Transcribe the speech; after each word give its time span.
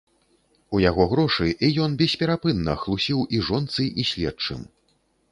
У 0.75 0.79
яго 0.83 1.03
грошы, 1.11 1.49
і 1.67 1.67
ён 1.83 1.91
бесперапынна 1.99 2.73
хлусіў 2.83 3.19
і 3.39 3.43
жонцы, 3.49 3.83
і 4.05 4.07
следчым. 4.13 4.65